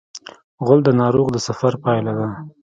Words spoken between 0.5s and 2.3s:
غول د ناروغ د سفر پایله ده.